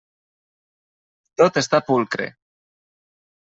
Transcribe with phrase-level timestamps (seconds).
[1.43, 2.31] Tot està pulcre.